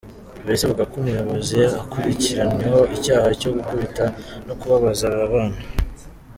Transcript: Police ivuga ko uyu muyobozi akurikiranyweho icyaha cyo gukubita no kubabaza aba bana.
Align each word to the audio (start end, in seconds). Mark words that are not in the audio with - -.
Police 0.41 0.63
ivuga 0.63 0.83
ko 0.89 0.93
uyu 0.95 1.05
muyobozi 1.07 1.59
akurikiranyweho 1.81 2.81
icyaha 2.95 3.27
cyo 3.41 3.49
gukubita 3.55 4.05
no 4.45 4.53
kubabaza 4.59 5.03
aba 5.13 5.25
bana. 5.33 5.59